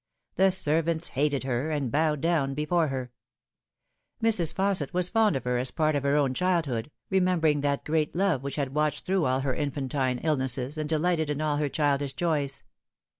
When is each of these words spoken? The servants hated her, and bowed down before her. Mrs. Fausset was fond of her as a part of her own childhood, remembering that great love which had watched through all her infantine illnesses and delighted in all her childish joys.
The 0.33 0.49
servants 0.49 1.09
hated 1.09 1.43
her, 1.43 1.69
and 1.69 1.91
bowed 1.91 2.21
down 2.21 2.55
before 2.55 2.87
her. 2.87 3.11
Mrs. 4.23 4.51
Fausset 4.51 4.93
was 4.93 5.09
fond 5.09 5.35
of 5.35 5.43
her 5.43 5.59
as 5.59 5.69
a 5.69 5.73
part 5.73 5.95
of 5.95 6.01
her 6.01 6.15
own 6.15 6.33
childhood, 6.33 6.89
remembering 7.11 7.59
that 7.61 7.85
great 7.85 8.15
love 8.15 8.41
which 8.41 8.55
had 8.55 8.73
watched 8.73 9.05
through 9.05 9.25
all 9.25 9.41
her 9.41 9.53
infantine 9.53 10.17
illnesses 10.23 10.75
and 10.75 10.89
delighted 10.89 11.29
in 11.29 11.39
all 11.39 11.57
her 11.57 11.69
childish 11.69 12.13
joys. 12.13 12.63